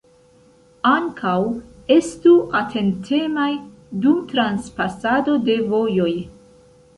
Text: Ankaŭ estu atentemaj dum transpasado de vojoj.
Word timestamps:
Ankaŭ 0.91 1.33
estu 1.95 2.33
atentemaj 2.61 3.51
dum 4.07 4.25
transpasado 4.33 5.37
de 5.51 5.59
vojoj. 5.75 6.11